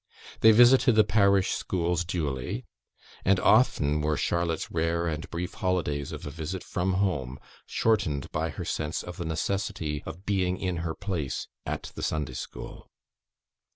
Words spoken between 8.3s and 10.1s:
by her sense of the necessity